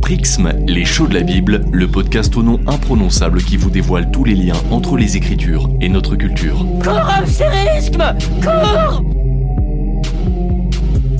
Prixme, 0.00 0.52
les 0.66 0.84
shows 0.84 1.08
de 1.08 1.14
la 1.14 1.22
Bible, 1.22 1.64
le 1.72 1.88
podcast 1.88 2.36
au 2.36 2.42
nom 2.42 2.60
imprononçable 2.66 3.42
qui 3.42 3.56
vous 3.56 3.70
dévoile 3.70 4.10
tous 4.10 4.24
les 4.24 4.34
liens 4.34 4.54
entre 4.70 4.96
les 4.96 5.16
Écritures 5.16 5.68
et 5.80 5.88
notre 5.88 6.14
culture. 6.14 6.64
Cours, 6.82 7.10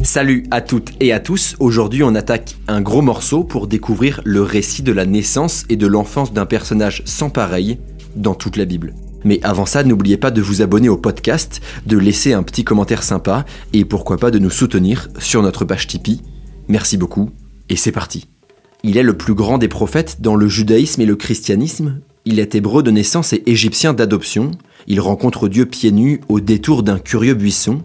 Salut 0.03 0.47
à 0.53 0.61
toutes 0.61 0.93
et 1.01 1.13
à 1.13 1.19
tous, 1.19 1.57
aujourd'hui 1.59 2.03
on 2.05 2.15
attaque 2.15 2.55
un 2.69 2.81
gros 2.81 3.03
morceau 3.03 3.43
pour 3.43 3.67
découvrir 3.67 4.21
le 4.25 4.43
récit 4.43 4.83
de 4.83 4.93
la 4.93 5.05
naissance 5.05 5.65
et 5.69 5.77
de 5.77 5.87
l'enfance 5.87 6.33
d'un 6.33 6.47
personnage 6.47 7.03
sans 7.05 7.29
pareil 7.29 7.79
dans 8.15 8.35
toute 8.35 8.57
la 8.57 8.67
Bible. 8.67 8.95
Mais 9.27 9.41
avant 9.43 9.67
ça, 9.67 9.83
n'oubliez 9.83 10.19
pas 10.19 10.31
de 10.31 10.41
vous 10.41 10.63
abonner 10.63 10.89
au 10.89 10.97
podcast, 10.97 11.61
de 11.85 11.99
laisser 11.99 12.33
un 12.33 12.45
petit 12.45 12.63
commentaire 12.63 13.03
sympa 13.03 13.45
et 13.73 13.85
pourquoi 13.85 14.19
pas 14.19 14.31
de 14.31 14.39
nous 14.39 14.51
soutenir 14.51 15.09
sur 15.19 15.43
notre 15.43 15.65
page 15.65 15.89
Tipeee. 15.89 16.23
Merci 16.69 16.97
beaucoup 16.97 17.31
et 17.69 17.75
c'est 17.75 17.91
parti. 17.91 18.29
Il 18.85 18.97
est 18.97 19.03
le 19.03 19.17
plus 19.17 19.35
grand 19.35 19.59
des 19.59 19.67
prophètes 19.67 20.19
dans 20.21 20.37
le 20.37 20.47
judaïsme 20.47 21.01
et 21.01 21.07
le 21.07 21.17
christianisme. 21.17 21.99
Il 22.25 22.39
est 22.39 22.55
hébreu 22.55 22.85
de 22.85 22.93
naissance 22.93 23.33
et 23.33 23.43
égyptien 23.47 23.95
d'adoption. 23.95 24.53
Il 24.87 25.01
rencontre 25.01 25.49
Dieu 25.49 25.67
pieds 25.67 25.91
nus 25.91 26.21
au 26.29 26.39
détour 26.39 26.85
d'un 26.85 27.01
curieux 27.01 27.35
buisson. 27.35 27.83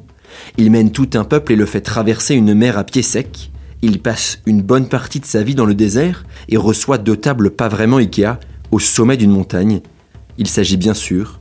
Il 0.59 0.69
mène 0.69 0.91
tout 0.91 1.09
un 1.15 1.23
peuple 1.23 1.53
et 1.53 1.55
le 1.55 1.65
fait 1.65 1.81
traverser 1.81 2.35
une 2.35 2.53
mer 2.53 2.77
à 2.77 2.83
pied 2.83 3.01
sec. 3.01 3.49
Il 3.81 3.99
passe 3.99 4.37
une 4.45 4.61
bonne 4.61 4.87
partie 4.87 5.19
de 5.19 5.25
sa 5.25 5.41
vie 5.41 5.55
dans 5.55 5.65
le 5.65 5.73
désert 5.73 6.23
et 6.49 6.57
reçoit 6.57 6.99
deux 6.99 7.17
tables 7.17 7.49
pas 7.49 7.67
vraiment 7.67 7.97
Ikea 7.97 8.37
au 8.69 8.77
sommet 8.77 9.17
d'une 9.17 9.31
montagne. 9.31 9.81
Il 10.37 10.47
s'agit 10.47 10.77
bien 10.77 10.93
sûr 10.93 11.40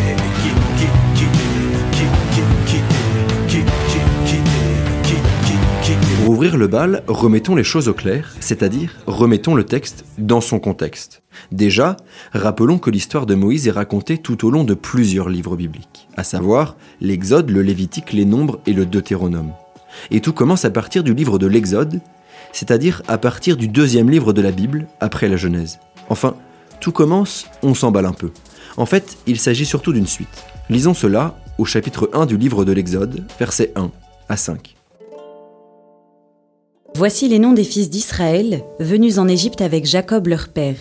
Pour 5.99 6.29
ouvrir 6.29 6.57
le 6.57 6.67
bal, 6.67 7.03
remettons 7.07 7.55
les 7.55 7.63
choses 7.63 7.87
au 7.87 7.93
clair, 7.93 8.33
c'est-à-dire 8.39 8.95
remettons 9.07 9.55
le 9.55 9.63
texte 9.63 10.05
dans 10.17 10.41
son 10.41 10.59
contexte. 10.59 11.23
Déjà, 11.51 11.97
rappelons 12.33 12.77
que 12.77 12.91
l'histoire 12.91 13.25
de 13.25 13.35
Moïse 13.35 13.67
est 13.67 13.71
racontée 13.71 14.17
tout 14.17 14.45
au 14.45 14.51
long 14.51 14.63
de 14.63 14.73
plusieurs 14.73 15.29
livres 15.29 15.55
bibliques, 15.55 16.07
à 16.15 16.23
savoir 16.23 16.75
l'Exode, 16.99 17.49
le 17.49 17.61
Lévitique, 17.61 18.13
les 18.13 18.25
Nombres 18.25 18.59
et 18.65 18.73
le 18.73 18.85
Deutéronome. 18.85 19.51
Et 20.11 20.21
tout 20.21 20.33
commence 20.33 20.65
à 20.65 20.69
partir 20.69 21.03
du 21.03 21.13
livre 21.13 21.39
de 21.39 21.47
l'Exode, 21.47 22.01
c'est-à-dire 22.53 23.01
à 23.07 23.17
partir 23.17 23.57
du 23.57 23.67
deuxième 23.67 24.09
livre 24.09 24.33
de 24.33 24.41
la 24.41 24.51
Bible, 24.51 24.87
après 24.99 25.27
la 25.27 25.37
Genèse. 25.37 25.79
Enfin, 26.09 26.35
tout 26.79 26.91
commence, 26.91 27.47
on 27.63 27.73
s'emballe 27.73 28.05
un 28.05 28.13
peu. 28.13 28.31
En 28.77 28.85
fait, 28.85 29.17
il 29.27 29.39
s'agit 29.39 29.65
surtout 29.65 29.93
d'une 29.93 30.07
suite. 30.07 30.45
Lisons 30.69 30.93
cela 30.93 31.37
au 31.57 31.65
chapitre 31.65 32.09
1 32.13 32.25
du 32.25 32.37
livre 32.37 32.65
de 32.65 32.71
l'Exode, 32.71 33.23
versets 33.39 33.71
1 33.75 33.91
à 34.29 34.37
5. 34.37 34.75
Voici 36.93 37.29
les 37.29 37.39
noms 37.39 37.53
des 37.53 37.63
fils 37.63 37.89
d'Israël 37.89 38.63
venus 38.79 39.17
en 39.17 39.29
Égypte 39.29 39.61
avec 39.61 39.85
Jacob 39.85 40.27
leur 40.27 40.49
père. 40.49 40.75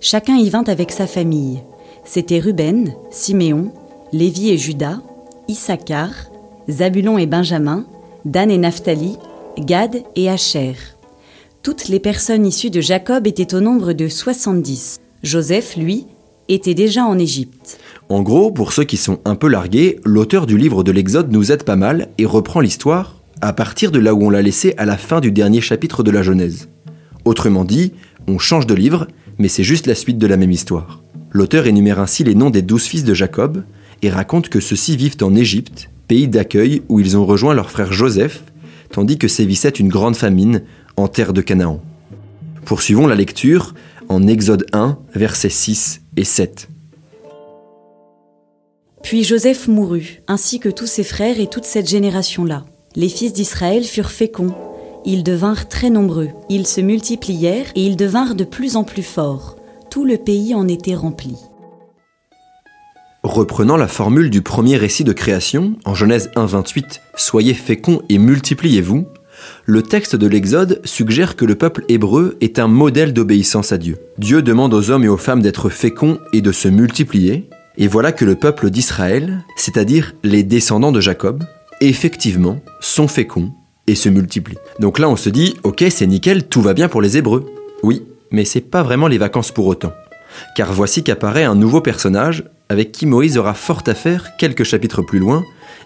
Chacun 0.00 0.36
y 0.36 0.48
vint 0.48 0.62
avec 0.62 0.92
sa 0.92 1.08
famille. 1.08 1.60
C'étaient 2.04 2.38
Ruben, 2.38 2.92
Siméon, 3.10 3.72
Lévi 4.12 4.50
et 4.50 4.58
Judas, 4.58 5.00
Issachar, 5.48 6.10
Zabulon 6.70 7.18
et 7.18 7.26
Benjamin, 7.26 7.84
Dan 8.24 8.48
et 8.48 8.58
Naphtali, 8.58 9.16
Gad 9.58 10.04
et 10.14 10.30
Asher. 10.30 10.74
Toutes 11.62 11.88
les 11.88 12.00
personnes 12.00 12.46
issues 12.46 12.70
de 12.70 12.80
Jacob 12.80 13.26
étaient 13.26 13.54
au 13.54 13.60
nombre 13.60 13.92
de 13.92 14.06
70. 14.06 15.00
Joseph, 15.24 15.76
lui, 15.76 16.06
était 16.48 16.74
déjà 16.74 17.04
en 17.04 17.18
Égypte. 17.18 17.78
En 18.08 18.22
gros, 18.22 18.52
pour 18.52 18.72
ceux 18.72 18.84
qui 18.84 18.96
sont 18.96 19.18
un 19.24 19.34
peu 19.34 19.48
largués, 19.48 19.98
l'auteur 20.04 20.46
du 20.46 20.56
livre 20.56 20.84
de 20.84 20.92
l'Exode 20.92 21.32
nous 21.32 21.50
aide 21.50 21.64
pas 21.64 21.76
mal 21.76 22.10
et 22.18 22.24
reprend 22.24 22.60
l'histoire 22.60 23.23
à 23.44 23.52
partir 23.52 23.90
de 23.90 23.98
là 23.98 24.14
où 24.14 24.24
on 24.24 24.30
l'a 24.30 24.40
laissé 24.40 24.74
à 24.78 24.86
la 24.86 24.96
fin 24.96 25.20
du 25.20 25.30
dernier 25.30 25.60
chapitre 25.60 26.02
de 26.02 26.10
la 26.10 26.22
Genèse. 26.22 26.68
Autrement 27.26 27.66
dit, 27.66 27.92
on 28.26 28.38
change 28.38 28.66
de 28.66 28.74
livre, 28.74 29.06
mais 29.38 29.48
c'est 29.48 29.64
juste 29.64 29.86
la 29.86 29.94
suite 29.94 30.16
de 30.16 30.26
la 30.26 30.38
même 30.38 30.50
histoire. 30.50 31.02
L'auteur 31.30 31.66
énumère 31.66 32.00
ainsi 32.00 32.24
les 32.24 32.34
noms 32.34 32.48
des 32.48 32.62
douze 32.62 32.84
fils 32.84 33.04
de 33.04 33.12
Jacob 33.12 33.62
et 34.00 34.08
raconte 34.08 34.48
que 34.48 34.60
ceux-ci 34.60 34.96
vivent 34.96 35.18
en 35.20 35.34
Égypte, 35.34 35.90
pays 36.08 36.26
d'accueil 36.26 36.82
où 36.88 37.00
ils 37.00 37.18
ont 37.18 37.26
rejoint 37.26 37.52
leur 37.52 37.70
frère 37.70 37.92
Joseph, 37.92 38.44
tandis 38.90 39.18
que 39.18 39.28
sévissait 39.28 39.68
une 39.68 39.88
grande 39.88 40.16
famine 40.16 40.62
en 40.96 41.08
terre 41.08 41.34
de 41.34 41.42
Canaan. 41.42 41.82
Poursuivons 42.64 43.06
la 43.06 43.14
lecture 43.14 43.74
en 44.08 44.26
Exode 44.26 44.64
1, 44.72 44.96
versets 45.14 45.50
6 45.50 46.00
et 46.16 46.24
7. 46.24 46.70
Puis 49.02 49.22
Joseph 49.22 49.68
mourut, 49.68 50.22
ainsi 50.28 50.60
que 50.60 50.70
tous 50.70 50.86
ses 50.86 51.04
frères 51.04 51.38
et 51.38 51.46
toute 51.46 51.66
cette 51.66 51.90
génération-là. 51.90 52.64
Les 52.96 53.08
fils 53.08 53.32
d'Israël 53.32 53.82
furent 53.82 54.12
féconds, 54.12 54.54
ils 55.04 55.24
devinrent 55.24 55.68
très 55.68 55.90
nombreux, 55.90 56.28
ils 56.48 56.64
se 56.64 56.80
multiplièrent 56.80 57.66
et 57.74 57.84
ils 57.84 57.96
devinrent 57.96 58.36
de 58.36 58.44
plus 58.44 58.76
en 58.76 58.84
plus 58.84 59.02
forts. 59.02 59.56
Tout 59.90 60.04
le 60.04 60.16
pays 60.16 60.54
en 60.54 60.68
était 60.68 60.94
rempli. 60.94 61.34
Reprenant 63.24 63.76
la 63.76 63.88
formule 63.88 64.30
du 64.30 64.42
premier 64.42 64.76
récit 64.76 65.02
de 65.02 65.12
création, 65.12 65.74
en 65.84 65.94
Genèse 65.94 66.30
1.28, 66.36 67.00
Soyez 67.16 67.54
féconds 67.54 68.02
et 68.08 68.18
multipliez-vous, 68.18 69.06
le 69.64 69.82
texte 69.82 70.14
de 70.14 70.28
l'Exode 70.28 70.80
suggère 70.84 71.34
que 71.34 71.44
le 71.44 71.56
peuple 71.56 71.84
hébreu 71.88 72.36
est 72.40 72.60
un 72.60 72.68
modèle 72.68 73.12
d'obéissance 73.12 73.72
à 73.72 73.78
Dieu. 73.78 73.98
Dieu 74.18 74.40
demande 74.40 74.72
aux 74.72 74.92
hommes 74.92 75.02
et 75.02 75.08
aux 75.08 75.16
femmes 75.16 75.42
d'être 75.42 75.68
féconds 75.68 76.18
et 76.32 76.42
de 76.42 76.52
se 76.52 76.68
multiplier, 76.68 77.48
et 77.76 77.88
voilà 77.88 78.12
que 78.12 78.24
le 78.24 78.36
peuple 78.36 78.70
d'Israël, 78.70 79.44
c'est-à-dire 79.56 80.14
les 80.22 80.44
descendants 80.44 80.92
de 80.92 81.00
Jacob, 81.00 81.42
effectivement, 81.88 82.60
sont 82.80 83.08
féconds 83.08 83.52
et 83.86 83.94
se 83.94 84.08
multiplient. 84.08 84.58
Donc 84.80 84.98
là, 84.98 85.08
on 85.08 85.16
se 85.16 85.28
dit, 85.28 85.54
ok, 85.62 85.84
c'est 85.90 86.06
nickel, 86.06 86.46
tout 86.46 86.62
va 86.62 86.74
bien 86.74 86.88
pour 86.88 87.02
les 87.02 87.16
Hébreux. 87.16 87.46
Oui, 87.82 88.02
mais 88.30 88.44
c'est 88.44 88.60
pas 88.60 88.82
vraiment 88.82 89.08
les 89.08 89.18
vacances 89.18 89.50
pour 89.50 89.66
autant. 89.66 89.92
Car 90.56 90.72
voici 90.72 91.02
qu'apparaît 91.02 91.44
un 91.44 91.54
nouveau 91.54 91.80
personnage 91.80 92.44
avec 92.68 92.92
qui 92.92 93.06
Moïse 93.06 93.38
aura 93.38 93.54
fort 93.54 93.82
à 93.86 93.94
faire 93.94 94.36
quelques 94.36 94.64
chapitres 94.64 95.02
plus 95.02 95.18
loin 95.18 95.44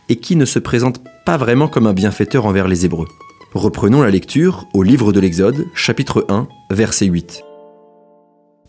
et 0.09 0.17
qui 0.17 0.37
ne 0.37 0.45
se 0.45 0.59
présente 0.59 1.03
pas 1.27 1.37
vraiment 1.37 1.69
comme 1.69 1.87
un 1.87 1.93
bienfaiteur 1.93 2.47
envers 2.47 2.69
les 2.69 2.85
Hébreux. 2.85 3.09
Reprenons 3.55 4.03
la 4.03 4.11
lecture 4.11 4.67
au 4.75 4.83
livre 4.83 5.13
de 5.13 5.21
l'Exode, 5.21 5.67
chapitre 5.75 6.25
1, 6.29 6.49
verset 6.71 7.07
8. 7.07 7.43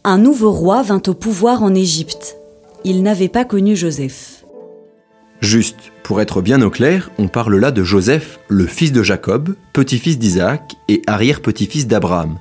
Un 0.05 0.17
nouveau 0.17 0.51
roi 0.51 0.81
vint 0.81 1.01
au 1.07 1.13
pouvoir 1.13 1.63
en 1.63 1.75
Égypte. 1.75 2.37
Il 2.85 3.03
n'avait 3.03 3.27
pas 3.27 3.45
connu 3.45 3.75
Joseph. 3.75 4.38
Juste, 5.41 5.91
pour 6.03 6.19
être 6.19 6.41
bien 6.41 6.61
au 6.61 6.69
clair, 6.69 7.11
on 7.17 7.27
parle 7.27 7.55
là 7.55 7.71
de 7.71 7.83
Joseph, 7.83 8.39
le 8.49 8.65
fils 8.65 8.91
de 8.91 9.03
Jacob, 9.03 9.55
petit-fils 9.73 10.19
d'Isaac 10.19 10.75
et 10.89 11.01
arrière-petit-fils 11.07 11.87
d'Abraham. 11.87 12.37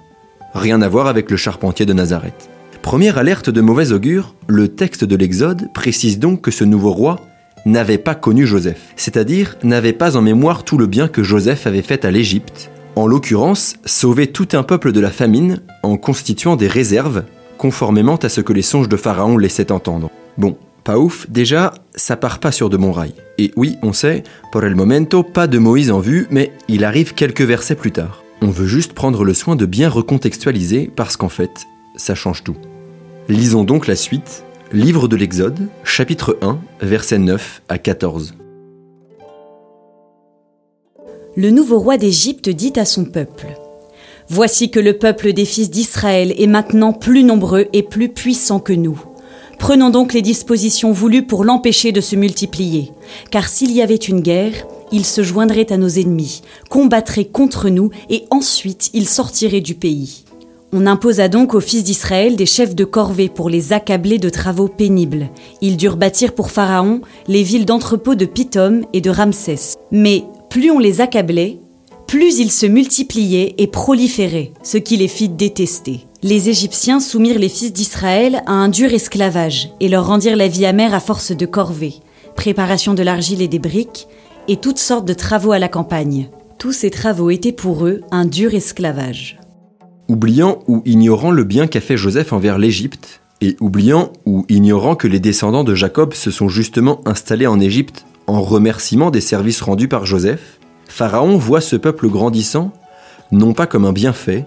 Rien 0.55 0.83
à 0.83 0.89
voir 0.89 1.07
avec 1.07 1.31
le 1.31 1.37
charpentier 1.37 1.87
de 1.87 1.93
Nazareth. 1.93 2.51
Première 2.83 3.19
alerte 3.19 3.51
de 3.51 3.61
mauvais 3.61 3.93
augure, 3.93 4.35
le 4.47 4.69
texte 4.69 5.05
de 5.05 5.15
l'Exode 5.15 5.73
précise 5.75 6.19
donc 6.19 6.41
que 6.41 6.51
ce 6.51 6.65
nouveau 6.65 6.93
roi 6.93 7.21
n'avait 7.67 7.99
pas 7.99 8.15
connu 8.15 8.47
Joseph, 8.47 8.93
c'est-à-dire 8.97 9.57
n'avait 9.63 9.93
pas 9.93 10.17
en 10.17 10.23
mémoire 10.23 10.65
tout 10.65 10.79
le 10.79 10.87
bien 10.87 11.07
que 11.07 11.23
Joseph 11.23 11.67
avait 11.67 11.83
fait 11.83 12.05
à 12.05 12.11
l'Égypte, 12.11 12.71
en 12.97 13.07
l'occurrence 13.07 13.77
sauver 13.85 14.29
tout 14.29 14.49
un 14.55 14.63
peuple 14.63 14.91
de 14.91 15.01
la 15.01 15.11
famine 15.11 15.61
en 15.83 15.97
constituant 15.97 16.57
des 16.57 16.67
réserves, 16.67 17.25
conformément 17.59 18.17
à 18.17 18.29
ce 18.29 18.41
que 18.41 18.53
les 18.53 18.63
songes 18.63 18.89
de 18.89 18.97
Pharaon 18.97 19.37
laissaient 19.37 19.71
entendre. 19.71 20.11
Bon, 20.37 20.57
pas 20.89 20.97
déjà, 21.29 21.75
ça 21.95 22.17
part 22.17 22.39
pas 22.39 22.51
sur 22.51 22.71
de 22.71 22.79
bons 22.79 22.93
rails. 22.93 23.13
Et 23.37 23.53
oui, 23.57 23.77
on 23.83 23.93
sait, 23.93 24.23
pour 24.51 24.65
el 24.65 24.75
momento, 24.75 25.23
pas 25.23 25.47
de 25.47 25.59
Moïse 25.59 25.91
en 25.91 26.01
vue, 26.01 26.27
mais 26.31 26.51
il 26.67 26.83
arrive 26.83 27.13
quelques 27.13 27.43
versets 27.43 27.75
plus 27.75 27.93
tard. 27.93 28.25
On 28.41 28.49
veut 28.49 28.67
juste 28.67 28.95
prendre 28.95 29.23
le 29.23 29.35
soin 29.35 29.55
de 29.55 29.67
bien 29.67 29.91
recontextualiser 29.91 30.91
parce 30.97 31.19
qu'en 31.19 31.29
fait, 31.29 31.51
ça 31.97 32.15
change 32.15 32.43
tout. 32.43 32.57
Lisons 33.29 33.65
donc 33.65 33.87
la 33.87 33.97
suite, 33.97 34.45
livre 34.73 35.09
de 35.09 35.17
l'Exode, 35.17 35.69
chapitre 35.85 36.39
1, 36.41 36.59
versets 36.81 37.19
9 37.19 37.61
à 37.69 37.77
14. 37.77 38.35
Le 41.37 41.51
nouveau 41.51 41.81
roi 41.81 41.99
d'Égypte 41.99 42.49
dit 42.49 42.73
à 42.77 42.87
son 42.87 43.05
peuple 43.05 43.49
Voici 44.31 44.71
que 44.71 44.81
le 44.81 44.97
peuple 44.97 45.35
des 45.35 45.45
fils 45.45 45.71
d'Israël 45.71 46.33
est 46.39 46.47
maintenant 46.47 46.95
plus 46.95 47.25
nombreux 47.25 47.67
et 47.75 47.83
plus 47.83 48.09
puissant 48.09 48.59
que 48.59 48.73
nous. 48.73 48.99
Prenons 49.59 49.91
donc 49.91 50.15
les 50.15 50.23
dispositions 50.23 50.93
voulues 50.93 51.27
pour 51.27 51.45
l'empêcher 51.45 51.93
de 51.93 52.01
se 52.01 52.17
multiplier, 52.17 52.93
car 53.31 53.49
s'il 53.49 53.73
y 53.73 53.83
avait 53.83 53.97
une 53.97 54.21
guerre, 54.21 54.67
il 54.93 55.05
se 55.05 55.23
joindrait 55.23 55.73
à 55.73 55.77
nos 55.77 55.89
ennemis, 55.89 56.43
combattrait 56.71 57.27
contre 57.27 57.69
nous, 57.69 57.91
et 58.09 58.25
ensuite 58.31 58.91
il 58.95 59.09
sortirait 59.09 59.61
du 59.61 59.75
pays. 59.75 60.25
On 60.73 60.87
imposa 60.87 61.29
donc 61.29 61.55
aux 61.55 61.61
fils 61.61 61.83
d'Israël 61.83 62.37
des 62.37 62.47
chefs 62.47 62.75
de 62.75 62.85
corvée 62.85 63.29
pour 63.29 63.49
les 63.49 63.73
accabler 63.73 64.19
de 64.19 64.29
travaux 64.29 64.69
pénibles. 64.69 65.31
Ils 65.63 65.79
durent 65.79 65.97
bâtir 65.97 66.35
pour 66.35 66.51
Pharaon 66.51 67.01
les 67.27 67.43
villes 67.43 67.65
d'entrepôt 67.65 68.15
de 68.15 68.27
Pithom 68.27 68.83
et 68.93 69.01
de 69.01 69.11
Ramsès. 69.11 69.77
Mais 69.91 70.25
plus 70.51 70.71
on 70.71 70.79
les 70.79 71.01
accablait, 71.01 71.59
plus 72.07 72.39
ils 72.39 72.51
se 72.51 72.67
multipliaient 72.67 73.55
et 73.57 73.67
proliféraient, 73.67 74.53
ce 74.63 74.77
qui 74.77 74.99
les 74.99 75.09
fit 75.09 75.31
détester. 75.31 76.08
Les 76.25 76.49
Égyptiens 76.49 76.99
soumirent 76.99 77.39
les 77.39 77.49
fils 77.49 77.73
d'Israël 77.73 78.43
à 78.47 78.53
un 78.53 78.69
dur 78.69 78.93
esclavage 78.93 79.71
et 79.79 79.89
leur 79.89 80.09
rendirent 80.09 80.37
la 80.37 80.49
vie 80.49 80.67
amère 80.67 80.93
à 80.93 80.99
force 80.99 81.31
de 81.31 81.47
corvées, 81.47 81.95
préparation 82.35 82.95
de 82.95 83.05
l'argile 83.05 83.41
et 83.41 83.47
des 83.47 83.61
briques, 83.61 84.09
et 84.49 84.57
toutes 84.57 84.81
sortes 84.81 85.07
de 85.07 85.13
travaux 85.13 85.53
à 85.53 85.61
la 85.61 85.69
campagne. 85.69 86.29
Tous 86.59 86.73
ces 86.73 86.91
travaux 86.91 87.31
étaient 87.31 87.53
pour 87.53 87.87
eux 87.87 88.01
un 88.11 88.25
dur 88.25 88.53
esclavage. 88.55 89.39
Oubliant 90.09 90.59
ou 90.67 90.83
ignorant 90.87 91.31
le 91.31 91.45
bien 91.45 91.69
qu'a 91.69 91.81
fait 91.81 91.97
Joseph 91.97 92.33
envers 92.33 92.59
l'Égypte, 92.59 93.21
et 93.41 93.57
oubliant 93.61 94.13
ou 94.27 94.45
ignorant 94.49 94.97
que 94.97 95.07
les 95.07 95.21
descendants 95.21 95.63
de 95.63 95.77
Jacob 95.77 96.15
se 96.15 96.33
sont 96.33 96.49
justement 96.49 97.01
installés 97.07 97.47
en 97.47 97.61
Égypte 97.61 98.07
en 98.27 98.43
remerciement 98.43 99.13
des 99.13 99.21
services 99.21 99.61
rendus 99.61 99.87
par 99.87 100.05
Joseph, 100.05 100.59
Pharaon 100.89 101.37
voit 101.37 101.61
ce 101.61 101.77
peuple 101.77 102.09
grandissant 102.09 102.73
non 103.31 103.53
pas 103.53 103.67
comme 103.67 103.85
un 103.85 103.93
bienfait, 103.93 104.47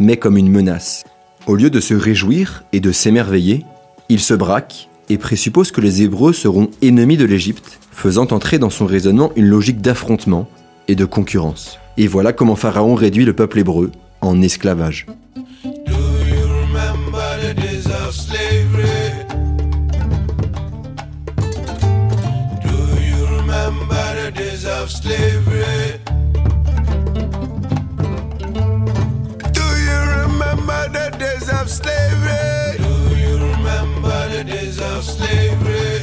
mais 0.00 0.16
comme 0.16 0.36
une 0.36 0.50
menace. 0.50 1.04
Au 1.46 1.56
lieu 1.56 1.70
de 1.70 1.80
se 1.80 1.94
réjouir 1.94 2.64
et 2.72 2.80
de 2.80 2.92
s'émerveiller, 2.92 3.64
il 4.08 4.20
se 4.20 4.34
braque 4.34 4.88
et 5.08 5.18
présuppose 5.18 5.72
que 5.72 5.80
les 5.80 6.02
Hébreux 6.02 6.32
seront 6.32 6.70
ennemis 6.80 7.16
de 7.16 7.24
l'Égypte, 7.24 7.78
faisant 7.90 8.26
entrer 8.30 8.58
dans 8.58 8.70
son 8.70 8.86
raisonnement 8.86 9.32
une 9.36 9.46
logique 9.46 9.80
d'affrontement 9.80 10.48
et 10.88 10.94
de 10.94 11.04
concurrence. 11.04 11.78
Et 11.96 12.06
voilà 12.06 12.32
comment 12.32 12.56
Pharaon 12.56 12.94
réduit 12.94 13.24
le 13.24 13.34
peuple 13.34 13.58
hébreu 13.58 13.92
en 14.20 14.40
esclavage. 14.40 15.06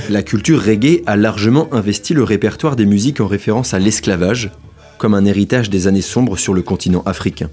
La 0.09 0.23
culture 0.23 0.61
reggae 0.63 1.03
a 1.05 1.15
largement 1.15 1.67
investi 1.73 2.13
le 2.13 2.23
répertoire 2.23 2.75
des 2.75 2.85
musiques 2.85 3.21
en 3.21 3.27
référence 3.27 3.73
à 3.73 3.79
l'esclavage, 3.79 4.51
comme 4.97 5.13
un 5.13 5.25
héritage 5.25 5.69
des 5.69 5.87
années 5.87 6.01
sombres 6.01 6.37
sur 6.37 6.53
le 6.53 6.61
continent 6.61 7.03
africain. 7.05 7.49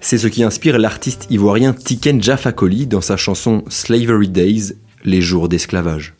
C'est 0.00 0.18
ce 0.18 0.26
qui 0.26 0.42
inspire 0.42 0.78
l'artiste 0.78 1.26
ivoirien 1.30 1.72
Tiken 1.72 2.22
Jah 2.22 2.36
Fakoly 2.36 2.86
dans 2.86 3.00
sa 3.00 3.16
chanson 3.16 3.62
Slavery 3.68 4.28
Days, 4.28 4.74
les 5.04 5.20
jours 5.20 5.48
d'esclavage. 5.48 6.14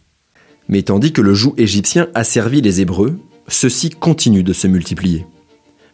Mais 0.68 0.82
tandis 0.82 1.12
que 1.12 1.22
le 1.22 1.34
joug 1.34 1.54
égyptien 1.56 2.08
asservit 2.14 2.60
les 2.60 2.80
Hébreux, 2.80 3.18
ceux-ci 3.48 3.90
continuent 3.90 4.44
de 4.44 4.52
se 4.52 4.66
multiplier. 4.66 5.26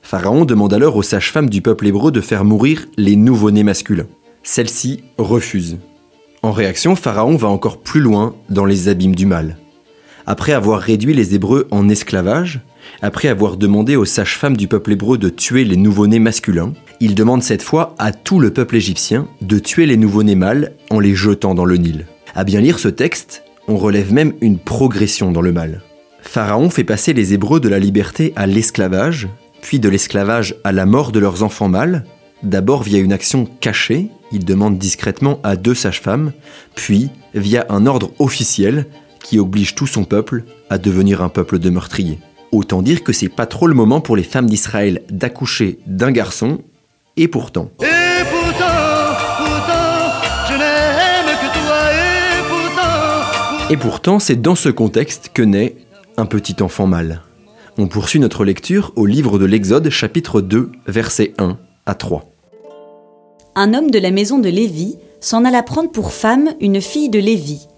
Pharaon 0.03 0.45
demande 0.45 0.75
alors 0.75 0.97
aux 0.97 1.03
sages-femmes 1.03 1.49
du 1.49 1.63
peuple 1.63 1.87
hébreu 1.87 2.11
de 2.11 2.21
faire 2.21 2.45
mourir 2.45 2.87
les 2.97 3.17
nouveau-nés 3.17 3.63
masculins. 3.63 4.09
Celles-ci 4.44 5.05
refusent. 5.17 5.79
En 6.43 6.52
réaction, 6.52 6.94
Pharaon 6.96 7.37
va 7.37 7.49
encore 7.49 7.79
plus 7.79 8.00
loin 8.00 8.37
dans 8.50 8.67
les 8.67 8.88
abîmes 8.88 9.14
du 9.14 9.25
mal. 9.25 9.56
Après 10.26 10.52
avoir 10.52 10.81
réduit 10.81 11.14
les 11.14 11.35
Hébreux 11.35 11.67
en 11.70 11.88
esclavage, 11.88 12.61
après 13.00 13.29
avoir 13.29 13.56
demandé 13.56 13.96
aux 13.96 14.05
sages-femmes 14.05 14.56
du 14.56 14.69
peuple 14.69 14.93
hébreu 14.93 15.17
de 15.17 15.31
tuer 15.31 15.64
les 15.64 15.79
nouveau-nés 15.79 16.19
masculins, 16.19 16.75
il 17.00 17.14
demande 17.14 17.43
cette 17.43 17.62
fois 17.62 17.94
à 17.99 18.12
tout 18.12 18.38
le 18.38 18.52
peuple 18.52 18.76
égyptien 18.76 19.26
de 19.41 19.58
tuer 19.58 19.87
les 19.87 19.96
nouveau-nés 19.96 20.35
mâles 20.35 20.73
en 20.91 21.00
les 21.00 21.14
jetant 21.14 21.55
dans 21.55 21.64
le 21.64 21.79
Nil. 21.79 22.06
À 22.35 22.44
bien 22.44 22.61
lire 22.61 22.79
ce 22.79 22.88
texte, 22.88 23.44
on 23.67 23.79
relève 23.79 24.12
même 24.12 24.35
une 24.43 24.58
progression 24.58 25.32
dans 25.32 25.41
le 25.41 25.52
mal. 25.52 25.81
Pharaon 26.20 26.69
fait 26.69 26.85
passer 26.85 27.14
les 27.14 27.32
Hébreux 27.32 27.61
de 27.61 27.69
la 27.70 27.79
liberté 27.79 28.35
à 28.37 28.46
l'esclavage, 28.46 29.29
puis 29.62 29.79
de 29.79 29.88
l'esclavage 29.88 30.56
à 30.64 30.73
la 30.73 30.85
mort 30.85 31.12
de 31.12 31.19
leurs 31.19 31.43
enfants 31.43 31.69
mâles, 31.69 32.05
d'abord 32.44 32.82
via 32.82 32.99
une 32.99 33.12
action 33.12 33.46
cachée, 33.61 34.08
il 34.32 34.44
demande 34.44 34.79
discrètement 34.79 35.41
à 35.43 35.56
deux 35.56 35.75
sages-femmes, 35.75 36.32
puis 36.75 37.11
via 37.35 37.67
un 37.69 37.87
ordre 37.87 38.12
officiel 38.19 38.87
qui 39.23 39.38
oblige 39.38 39.75
tout 39.75 39.87
son 39.87 40.05
peuple 40.05 40.44
à 40.70 40.79
devenir 40.79 41.23
un 41.23 41.29
peuple 41.29 41.58
de 41.58 41.70
meurtriers. 41.70 42.19
Autant 42.52 42.82
dire 42.82 43.02
que 43.02 43.12
c'est 43.12 43.29
pas 43.29 43.46
trop 43.46 43.67
le 43.67 43.75
moment 43.75 44.00
pour 44.00 44.17
les 44.17 44.23
femmes 44.23 44.46
d'Israël 44.46 45.02
d'accoucher 45.11 45.79
d'un 45.87 46.12
garçon, 46.12 46.61
et 47.17 47.29
pourtant. 47.29 47.70
Et 47.81 48.25
pourtant, 48.31 48.64
pourtant, 49.38 50.12
je 50.49 50.55
n'aime 50.55 51.37
que 51.41 51.58
toi, 51.58 51.93
et 51.93 52.43
pourtant, 52.49 53.70
Et 53.70 53.76
pourtant, 53.76 54.19
c'est 54.19 54.41
dans 54.41 54.55
ce 54.55 54.69
contexte 54.69 55.31
que 55.32 55.43
naît 55.43 55.76
un 56.17 56.26
petit 56.26 56.62
enfant 56.62 56.87
mâle. 56.87 57.23
On 57.76 57.88
poursuit 57.88 58.20
notre 58.20 58.44
lecture 58.44 58.93
au 58.94 59.06
livre 59.06 59.38
de 59.38 59.46
l'Exode 59.46 59.91
chapitre 59.91 60.41
2 60.41 60.70
versets 60.87 61.35
1 61.38 61.58
à 61.87 61.94
3. 61.94 62.34
Un 63.56 63.73
homme 63.73 63.93
de 63.93 64.01
la 64.01 64.11
maison 64.11 64.41
de 64.41 64.49
Lévi 64.49 64.97
s'en 65.21 65.45
alla 65.45 65.62
prendre 65.62 65.93
pour 65.93 66.12
femme 66.12 66.55
une 66.61 66.81
fille 66.81 67.09
de 67.09 67.21
Lévi. 67.21 67.69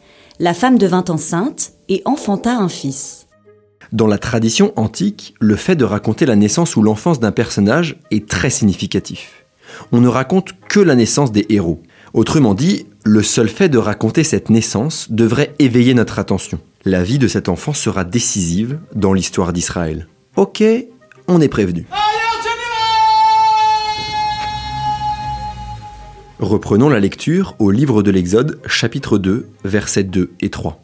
La 0.40 0.54
femme 0.54 0.78
devint 0.78 1.04
enceinte 1.08 1.72
et 1.90 2.00
enfanta 2.06 2.56
un 2.56 2.70
fils. 2.70 3.26
Dans 3.92 4.06
la 4.06 4.16
tradition 4.16 4.72
antique, 4.76 5.34
le 5.38 5.54
fait 5.54 5.76
de 5.76 5.84
raconter 5.84 6.24
la 6.24 6.34
naissance 6.34 6.76
ou 6.76 6.82
l'enfance 6.82 7.20
d'un 7.20 7.30
personnage 7.30 7.98
est 8.10 8.26
très 8.26 8.48
significatif. 8.48 9.44
On 9.92 10.00
ne 10.00 10.08
raconte 10.08 10.54
que 10.66 10.80
la 10.80 10.94
naissance 10.94 11.30
des 11.30 11.44
héros. 11.50 11.82
Autrement 12.14 12.54
dit, 12.54 12.86
le 13.04 13.22
seul 13.22 13.50
fait 13.50 13.68
de 13.68 13.76
raconter 13.76 14.24
cette 14.24 14.48
naissance 14.48 15.08
devrait 15.10 15.54
éveiller 15.58 15.92
notre 15.92 16.18
attention. 16.18 16.58
La 16.86 17.02
vie 17.02 17.18
de 17.18 17.28
cet 17.28 17.50
enfant 17.50 17.74
sera 17.74 18.04
décisive 18.04 18.78
dans 18.94 19.12
l'histoire 19.12 19.52
d'Israël. 19.52 20.08
Ok, 20.36 20.64
on 21.28 21.42
est 21.42 21.48
prévenu. 21.48 21.86
Reprenons 26.40 26.90
la 26.90 27.00
lecture 27.00 27.56
au 27.58 27.70
livre 27.70 28.02
de 28.02 28.10
l'Exode, 28.10 28.60
chapitre 28.66 29.16
2, 29.16 29.48
versets 29.64 30.04
2 30.04 30.32
et 30.42 30.50
3. 30.50 30.78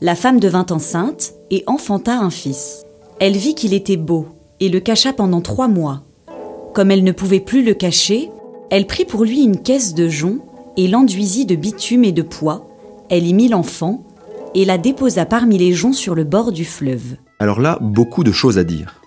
La 0.00 0.16
femme 0.16 0.40
devint 0.40 0.66
enceinte 0.70 1.34
et 1.52 1.62
enfanta 1.68 2.18
un 2.18 2.30
fils. 2.30 2.84
Elle 3.20 3.36
vit 3.36 3.54
qu'il 3.54 3.74
était 3.74 3.96
beau 3.96 4.26
et 4.58 4.70
le 4.70 4.80
cacha 4.80 5.12
pendant 5.12 5.40
trois 5.40 5.68
mois. 5.68 6.02
Comme 6.74 6.90
elle 6.90 7.04
ne 7.04 7.12
pouvait 7.12 7.38
plus 7.38 7.64
le 7.64 7.74
cacher, 7.74 8.28
elle 8.70 8.88
prit 8.88 9.04
pour 9.04 9.24
lui 9.24 9.42
une 9.42 9.62
caisse 9.62 9.94
de 9.94 10.08
jonc 10.08 10.38
et 10.76 10.88
l'enduisit 10.88 11.46
de 11.46 11.54
bitume 11.54 12.02
et 12.02 12.12
de 12.12 12.22
pois. 12.22 12.68
Elle 13.10 13.24
y 13.24 13.34
mit 13.34 13.48
l'enfant 13.48 14.04
et 14.52 14.64
la 14.64 14.78
déposa 14.78 15.26
parmi 15.26 15.58
les 15.58 15.72
joncs 15.72 15.94
sur 15.94 16.16
le 16.16 16.24
bord 16.24 16.50
du 16.50 16.64
fleuve. 16.64 17.14
Alors 17.38 17.60
là, 17.60 17.78
beaucoup 17.80 18.24
de 18.24 18.32
choses 18.32 18.58
à 18.58 18.64
dire. 18.64 19.00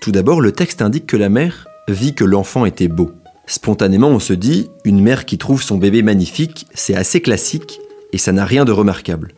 Tout 0.00 0.10
d'abord, 0.10 0.40
le 0.40 0.50
texte 0.50 0.82
indique 0.82 1.06
que 1.06 1.16
la 1.16 1.28
mère 1.28 1.68
vit 1.88 2.14
que 2.14 2.24
l'enfant 2.24 2.66
était 2.66 2.88
beau. 2.88 3.10
Spontanément, 3.46 4.08
on 4.08 4.18
se 4.18 4.32
dit, 4.32 4.70
une 4.84 5.00
mère 5.00 5.24
qui 5.24 5.38
trouve 5.38 5.62
son 5.62 5.78
bébé 5.78 6.02
magnifique, 6.02 6.66
c'est 6.74 6.96
assez 6.96 7.20
classique 7.20 7.80
et 8.12 8.18
ça 8.18 8.32
n'a 8.32 8.44
rien 8.44 8.64
de 8.64 8.72
remarquable. 8.72 9.32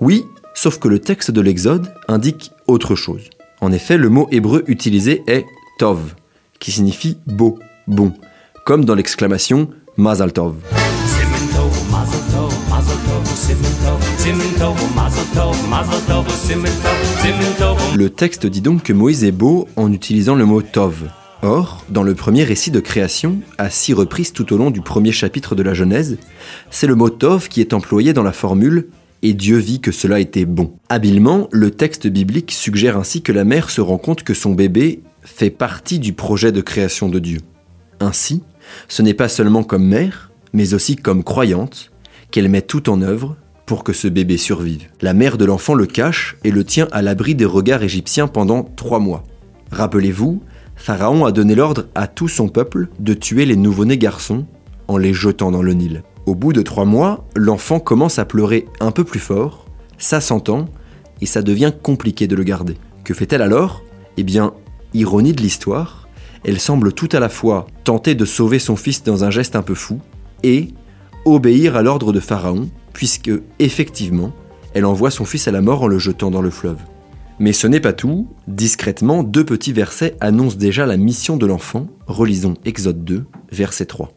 Oui, 0.00 0.24
sauf 0.54 0.78
que 0.78 0.86
le 0.86 1.00
texte 1.00 1.32
de 1.32 1.40
l'Exode 1.40 1.92
indique 2.06 2.52
autre 2.68 2.94
chose. 2.94 3.30
En 3.60 3.72
effet, 3.72 3.96
le 3.96 4.08
mot 4.08 4.28
hébreu 4.30 4.62
utilisé 4.68 5.24
est 5.26 5.44
tov, 5.78 6.14
qui 6.60 6.70
signifie 6.70 7.18
beau, 7.26 7.58
bon, 7.88 8.12
comme 8.64 8.84
dans 8.84 8.94
l'exclamation 8.94 9.68
Mazal 9.96 10.32
Tov. 10.32 10.54
Le 17.96 18.10
texte 18.10 18.46
dit 18.46 18.60
donc 18.60 18.84
que 18.84 18.92
Moïse 18.92 19.24
est 19.24 19.32
beau 19.32 19.66
en 19.74 19.92
utilisant 19.92 20.36
le 20.36 20.44
mot 20.44 20.62
tov. 20.62 21.08
Or, 21.42 21.84
dans 21.88 22.02
le 22.02 22.16
premier 22.16 22.42
récit 22.42 22.72
de 22.72 22.80
création, 22.80 23.38
à 23.58 23.70
six 23.70 23.92
reprises 23.92 24.32
tout 24.32 24.52
au 24.52 24.56
long 24.56 24.72
du 24.72 24.80
premier 24.80 25.12
chapitre 25.12 25.54
de 25.54 25.62
la 25.62 25.72
Genèse, 25.72 26.18
c'est 26.70 26.88
le 26.88 26.96
mot 26.96 27.10
tov 27.10 27.48
qui 27.48 27.60
est 27.60 27.74
employé 27.74 28.12
dans 28.12 28.24
la 28.24 28.32
formule 28.32 28.88
et 29.22 29.34
Dieu 29.34 29.56
vit 29.56 29.80
que 29.80 29.92
cela 29.92 30.18
était 30.18 30.44
bon. 30.44 30.74
Habilement, 30.88 31.48
le 31.52 31.70
texte 31.70 32.08
biblique 32.08 32.50
suggère 32.50 32.96
ainsi 32.96 33.22
que 33.22 33.30
la 33.30 33.44
mère 33.44 33.70
se 33.70 33.80
rend 33.80 33.98
compte 33.98 34.24
que 34.24 34.34
son 34.34 34.52
bébé 34.52 35.02
fait 35.22 35.50
partie 35.50 36.00
du 36.00 36.12
projet 36.12 36.50
de 36.50 36.60
création 36.60 37.08
de 37.08 37.20
Dieu. 37.20 37.40
Ainsi, 38.00 38.42
ce 38.88 39.02
n'est 39.02 39.14
pas 39.14 39.28
seulement 39.28 39.62
comme 39.62 39.86
mère, 39.86 40.32
mais 40.52 40.74
aussi 40.74 40.96
comme 40.96 41.22
croyante, 41.22 41.92
qu'elle 42.32 42.48
met 42.48 42.62
tout 42.62 42.90
en 42.90 43.00
œuvre 43.00 43.36
pour 43.64 43.84
que 43.84 43.92
ce 43.92 44.08
bébé 44.08 44.38
survive. 44.38 44.88
La 45.02 45.14
mère 45.14 45.38
de 45.38 45.44
l'enfant 45.44 45.74
le 45.74 45.86
cache 45.86 46.36
et 46.42 46.50
le 46.50 46.64
tient 46.64 46.88
à 46.90 47.02
l'abri 47.02 47.36
des 47.36 47.44
regards 47.44 47.82
égyptiens 47.82 48.26
pendant 48.26 48.64
trois 48.64 48.98
mois. 48.98 49.24
Rappelez-vous, 49.70 50.42
Pharaon 50.78 51.26
a 51.26 51.32
donné 51.32 51.54
l'ordre 51.54 51.86
à 51.94 52.06
tout 52.06 52.28
son 52.28 52.48
peuple 52.48 52.88
de 52.98 53.12
tuer 53.12 53.44
les 53.44 53.56
nouveau-nés 53.56 53.98
garçons 53.98 54.46
en 54.86 54.96
les 54.96 55.12
jetant 55.12 55.50
dans 55.50 55.60
le 55.60 55.74
Nil. 55.74 56.02
Au 56.24 56.34
bout 56.34 56.52
de 56.52 56.62
trois 56.62 56.86
mois, 56.86 57.26
l'enfant 57.36 57.80
commence 57.80 58.18
à 58.18 58.24
pleurer 58.24 58.66
un 58.80 58.90
peu 58.90 59.04
plus 59.04 59.18
fort, 59.18 59.66
ça 59.98 60.20
s'entend, 60.20 60.66
et 61.20 61.26
ça 61.26 61.42
devient 61.42 61.72
compliqué 61.82 62.26
de 62.26 62.36
le 62.36 62.44
garder. 62.44 62.76
Que 63.04 63.12
fait-elle 63.12 63.42
alors? 63.42 63.82
Eh 64.16 64.22
bien, 64.22 64.54
ironie 64.94 65.32
de 65.32 65.42
l'histoire, 65.42 66.08
elle 66.44 66.60
semble 66.60 66.92
tout 66.92 67.08
à 67.12 67.20
la 67.20 67.28
fois 67.28 67.66
tenter 67.84 68.14
de 68.14 68.24
sauver 68.24 68.58
son 68.58 68.76
fils 68.76 69.02
dans 69.02 69.24
un 69.24 69.30
geste 69.30 69.56
un 69.56 69.62
peu 69.62 69.74
fou, 69.74 70.00
et 70.42 70.68
obéir 71.24 71.76
à 71.76 71.82
l'ordre 71.82 72.12
de 72.12 72.20
Pharaon, 72.20 72.70
puisque, 72.92 73.32
effectivement, 73.58 74.32
elle 74.74 74.84
envoie 74.84 75.10
son 75.10 75.24
fils 75.24 75.48
à 75.48 75.52
la 75.52 75.60
mort 75.60 75.82
en 75.82 75.88
le 75.88 75.98
jetant 75.98 76.30
dans 76.30 76.42
le 76.42 76.50
fleuve. 76.50 76.78
Mais 77.40 77.52
ce 77.52 77.66
n'est 77.66 77.80
pas 77.80 77.92
tout. 77.92 78.26
Discrètement, 78.48 79.22
deux 79.22 79.44
petits 79.44 79.72
versets 79.72 80.16
annoncent 80.20 80.56
déjà 80.56 80.86
la 80.86 80.96
mission 80.96 81.36
de 81.36 81.46
l'enfant. 81.46 81.86
Relisons 82.06 82.54
Exode 82.64 83.04
2, 83.04 83.24
verset 83.52 83.86
3. 83.86 84.12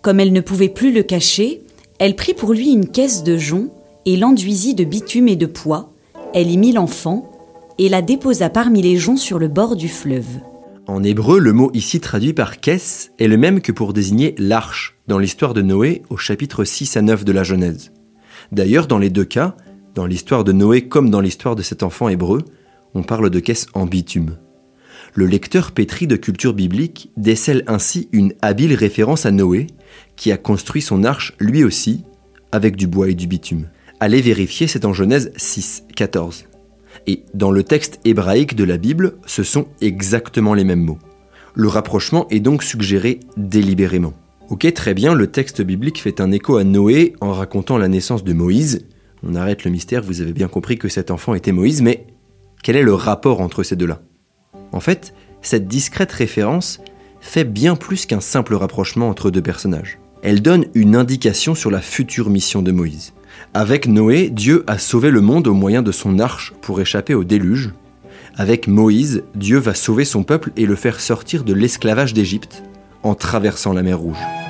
Comme 0.00 0.20
elle 0.20 0.32
ne 0.32 0.40
pouvait 0.40 0.68
plus 0.68 0.92
le 0.92 1.02
cacher, 1.02 1.62
elle 1.98 2.16
prit 2.16 2.34
pour 2.34 2.52
lui 2.52 2.70
une 2.72 2.88
caisse 2.88 3.22
de 3.22 3.36
jonc 3.36 3.70
et 4.06 4.16
l'enduisit 4.16 4.74
de 4.74 4.84
bitume 4.84 5.28
et 5.28 5.36
de 5.36 5.46
pois. 5.46 5.92
Elle 6.34 6.50
y 6.50 6.56
mit 6.56 6.72
l'enfant 6.72 7.30
et 7.78 7.88
la 7.88 8.02
déposa 8.02 8.50
parmi 8.50 8.82
les 8.82 8.96
joncs 8.96 9.18
sur 9.18 9.38
le 9.38 9.48
bord 9.48 9.76
du 9.76 9.88
fleuve. 9.88 10.40
En 10.86 11.02
hébreu, 11.02 11.38
le 11.38 11.52
mot 11.52 11.70
ici 11.72 12.00
traduit 12.00 12.34
par 12.34 12.60
caisse 12.60 13.10
est 13.18 13.28
le 13.28 13.36
même 13.38 13.60
que 13.62 13.72
pour 13.72 13.92
désigner 13.92 14.34
l'arche 14.38 14.96
dans 15.08 15.18
l'histoire 15.18 15.54
de 15.54 15.62
Noé 15.62 16.02
au 16.10 16.16
chapitre 16.16 16.64
6 16.64 16.96
à 16.96 17.02
9 17.02 17.24
de 17.24 17.32
la 17.32 17.42
Genèse. 17.42 17.92
D'ailleurs, 18.52 18.86
dans 18.86 18.98
les 18.98 19.08
deux 19.08 19.24
cas, 19.24 19.56
dans 19.94 20.06
l'histoire 20.06 20.44
de 20.44 20.52
Noé 20.52 20.88
comme 20.88 21.10
dans 21.10 21.20
l'histoire 21.20 21.56
de 21.56 21.62
cet 21.62 21.82
enfant 21.82 22.08
hébreu, 22.08 22.42
on 22.94 23.02
parle 23.02 23.30
de 23.30 23.40
caisse 23.40 23.66
en 23.74 23.86
bitume. 23.86 24.36
Le 25.14 25.26
lecteur 25.26 25.72
pétri 25.72 26.06
de 26.06 26.16
culture 26.16 26.54
biblique 26.54 27.10
décèle 27.16 27.62
ainsi 27.68 28.08
une 28.12 28.34
habile 28.42 28.74
référence 28.74 29.26
à 29.26 29.30
Noé, 29.30 29.68
qui 30.16 30.32
a 30.32 30.36
construit 30.36 30.82
son 30.82 31.04
arche 31.04 31.34
lui 31.38 31.62
aussi 31.62 32.04
avec 32.50 32.76
du 32.76 32.86
bois 32.86 33.10
et 33.10 33.14
du 33.14 33.26
bitume. 33.26 33.68
Allez 34.00 34.20
vérifier, 34.20 34.66
c'est 34.66 34.84
en 34.84 34.92
Genèse 34.92 35.32
6, 35.36 35.84
14. 35.94 36.46
Et 37.06 37.24
dans 37.34 37.52
le 37.52 37.62
texte 37.62 38.00
hébraïque 38.04 38.56
de 38.56 38.64
la 38.64 38.76
Bible, 38.76 39.14
ce 39.26 39.42
sont 39.42 39.68
exactement 39.80 40.54
les 40.54 40.64
mêmes 40.64 40.82
mots. 40.82 40.98
Le 41.54 41.68
rapprochement 41.68 42.26
est 42.30 42.40
donc 42.40 42.64
suggéré 42.64 43.20
délibérément. 43.36 44.14
Ok, 44.50 44.70
très 44.74 44.94
bien, 44.94 45.14
le 45.14 45.28
texte 45.28 45.62
biblique 45.62 46.02
fait 46.02 46.20
un 46.20 46.32
écho 46.32 46.56
à 46.56 46.64
Noé 46.64 47.14
en 47.20 47.32
racontant 47.32 47.78
la 47.78 47.88
naissance 47.88 48.24
de 48.24 48.32
Moïse. 48.32 48.86
On 49.26 49.34
arrête 49.34 49.64
le 49.64 49.70
mystère, 49.70 50.02
vous 50.02 50.20
avez 50.20 50.32
bien 50.32 50.48
compris 50.48 50.76
que 50.76 50.88
cet 50.88 51.10
enfant 51.10 51.34
était 51.34 51.52
Moïse, 51.52 51.80
mais 51.80 52.06
quel 52.62 52.76
est 52.76 52.82
le 52.82 52.94
rapport 52.94 53.40
entre 53.40 53.62
ces 53.62 53.76
deux-là? 53.76 54.02
En 54.72 54.80
fait, 54.80 55.14
cette 55.40 55.66
discrète 55.66 56.12
référence 56.12 56.80
fait 57.20 57.44
bien 57.44 57.74
plus 57.74 58.04
qu'un 58.04 58.20
simple 58.20 58.54
rapprochement 58.54 59.08
entre 59.08 59.30
deux 59.30 59.40
personnages. 59.40 59.98
Elle 60.22 60.42
donne 60.42 60.66
une 60.74 60.94
indication 60.94 61.54
sur 61.54 61.70
la 61.70 61.80
future 61.80 62.28
mission 62.28 62.60
de 62.60 62.72
Moïse. 62.72 63.14
Avec 63.54 63.86
Noé, 63.86 64.28
Dieu 64.30 64.62
a 64.66 64.78
sauvé 64.78 65.10
le 65.10 65.20
monde 65.20 65.46
au 65.46 65.54
moyen 65.54 65.82
de 65.82 65.92
son 65.92 66.18
arche 66.18 66.52
pour 66.60 66.80
échapper 66.80 67.14
au 67.14 67.24
déluge. 67.24 67.72
Avec 68.36 68.68
Moïse, 68.68 69.22
Dieu 69.34 69.58
va 69.58 69.74
sauver 69.74 70.04
son 70.04 70.22
peuple 70.22 70.50
et 70.56 70.66
le 70.66 70.76
faire 70.76 71.00
sortir 71.00 71.44
de 71.44 71.54
l'esclavage 71.54 72.14
d'Égypte 72.14 72.62
en 73.02 73.14
traversant 73.14 73.72
la 73.72 73.82
mer 73.82 73.98
Rouge. 73.98 74.43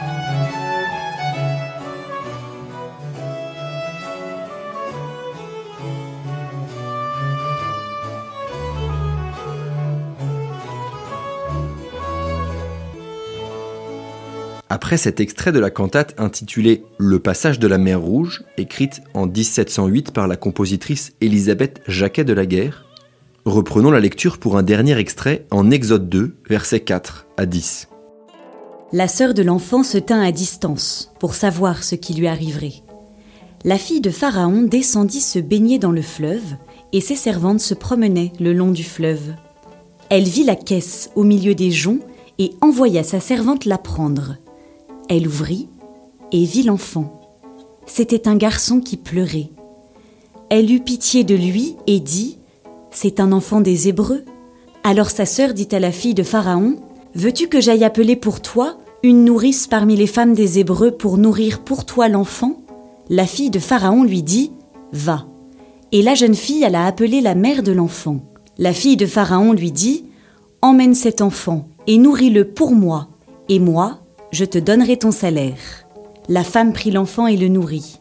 Cet 14.96 15.18
extrait 15.18 15.50
de 15.50 15.58
la 15.58 15.70
cantate 15.70 16.14
intitulée 16.18 16.84
Le 16.98 17.18
passage 17.18 17.58
de 17.58 17.66
la 17.66 17.78
mer 17.78 18.00
Rouge, 18.00 18.44
écrite 18.58 19.02
en 19.12 19.26
1708 19.26 20.12
par 20.12 20.28
la 20.28 20.36
compositrice 20.36 21.12
Élisabeth 21.20 21.80
Jacquet 21.88 22.24
de 22.24 22.32
la 22.32 22.46
Guerre, 22.46 22.84
reprenons 23.44 23.90
la 23.90 24.00
lecture 24.00 24.38
pour 24.38 24.56
un 24.56 24.62
dernier 24.62 24.96
extrait 24.96 25.46
en 25.50 25.70
Exode 25.70 26.08
2, 26.08 26.36
versets 26.48 26.80
4 26.80 27.26
à 27.36 27.46
10. 27.46 27.88
La 28.92 29.08
sœur 29.08 29.34
de 29.34 29.42
l'enfant 29.42 29.82
se 29.82 29.98
tint 29.98 30.22
à 30.22 30.30
distance 30.30 31.12
pour 31.18 31.34
savoir 31.34 31.82
ce 31.82 31.96
qui 31.96 32.14
lui 32.14 32.28
arriverait. 32.28 32.82
La 33.64 33.78
fille 33.78 34.00
de 34.00 34.10
Pharaon 34.10 34.62
descendit 34.62 35.22
se 35.22 35.40
baigner 35.40 35.78
dans 35.78 35.92
le 35.92 36.02
fleuve, 36.02 36.54
et 36.92 37.00
ses 37.00 37.16
servantes 37.16 37.60
se 37.60 37.74
promenaient 37.74 38.32
le 38.38 38.52
long 38.52 38.70
du 38.70 38.84
fleuve. 38.84 39.34
Elle 40.08 40.24
vit 40.24 40.44
la 40.44 40.56
caisse 40.56 41.10
au 41.16 41.24
milieu 41.24 41.54
des 41.54 41.72
joncs 41.72 42.02
et 42.38 42.52
envoya 42.60 43.02
sa 43.02 43.18
servante 43.18 43.64
la 43.64 43.78
prendre. 43.78 44.36
Elle 45.08 45.28
ouvrit 45.28 45.68
et 46.32 46.44
vit 46.44 46.62
l'enfant. 46.62 47.20
C'était 47.86 48.28
un 48.28 48.36
garçon 48.36 48.80
qui 48.80 48.96
pleurait. 48.96 49.50
Elle 50.48 50.70
eut 50.70 50.80
pitié 50.80 51.24
de 51.24 51.34
lui 51.34 51.76
et 51.86 52.00
dit 52.00 52.38
C'est 52.90 53.20
un 53.20 53.32
enfant 53.32 53.60
des 53.60 53.88
Hébreux. 53.88 54.24
Alors 54.82 55.10
sa 55.10 55.26
sœur 55.26 55.52
dit 55.52 55.68
à 55.72 55.80
la 55.80 55.92
fille 55.92 56.14
de 56.14 56.22
Pharaon 56.22 56.76
Veux-tu 57.14 57.48
que 57.48 57.60
j'aille 57.60 57.84
appeler 57.84 58.16
pour 58.16 58.40
toi 58.40 58.78
une 59.02 59.24
nourrice 59.24 59.66
parmi 59.66 59.96
les 59.96 60.06
femmes 60.06 60.34
des 60.34 60.58
Hébreux 60.58 60.92
pour 60.92 61.18
nourrir 61.18 61.60
pour 61.60 61.84
toi 61.84 62.08
l'enfant? 62.08 62.62
La 63.10 63.26
fille 63.26 63.50
de 63.50 63.58
Pharaon 63.58 64.04
lui 64.04 64.22
dit 64.22 64.50
Va. 64.92 65.26
Et 65.92 66.02
la 66.02 66.14
jeune 66.14 66.34
fille 66.34 66.64
alla 66.64 66.86
appeler 66.86 67.20
la 67.20 67.34
mère 67.34 67.62
de 67.62 67.72
l'enfant. 67.72 68.20
La 68.58 68.72
fille 68.72 68.96
de 68.96 69.06
Pharaon 69.06 69.52
lui 69.52 69.72
dit 69.72 70.04
Emmène 70.62 70.94
cet 70.94 71.20
enfant 71.20 71.68
et 71.86 71.98
nourris-le 71.98 72.48
pour 72.48 72.72
moi, 72.72 73.08
et 73.48 73.58
moi, 73.58 73.98
je 74.34 74.44
te 74.44 74.58
donnerai 74.58 74.96
ton 74.96 75.12
salaire. 75.12 75.86
La 76.28 76.42
femme 76.42 76.72
prit 76.72 76.90
l'enfant 76.90 77.26
et 77.26 77.36
le 77.36 77.48
nourrit. 77.48 78.00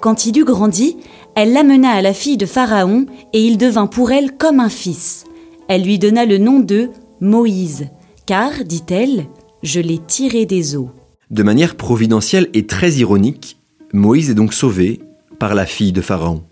Quand 0.00 0.26
il 0.26 0.38
eut 0.38 0.44
grandi, 0.44 0.96
elle 1.34 1.52
l'amena 1.52 1.90
à 1.90 2.02
la 2.02 2.14
fille 2.14 2.36
de 2.36 2.46
Pharaon, 2.46 3.06
et 3.32 3.44
il 3.44 3.58
devint 3.58 3.86
pour 3.86 4.12
elle 4.12 4.36
comme 4.36 4.60
un 4.60 4.68
fils. 4.68 5.24
Elle 5.68 5.82
lui 5.82 5.98
donna 5.98 6.24
le 6.24 6.38
nom 6.38 6.60
de 6.60 6.90
Moïse, 7.20 7.88
car, 8.26 8.64
dit-elle, 8.64 9.26
je 9.62 9.80
l'ai 9.80 9.98
tiré 9.98 10.46
des 10.46 10.76
eaux. 10.76 10.90
De 11.30 11.42
manière 11.42 11.76
providentielle 11.76 12.48
et 12.54 12.66
très 12.66 12.92
ironique, 12.92 13.58
Moïse 13.92 14.30
est 14.30 14.34
donc 14.34 14.54
sauvé 14.54 15.00
par 15.38 15.54
la 15.54 15.66
fille 15.66 15.92
de 15.92 16.00
Pharaon. 16.00 16.44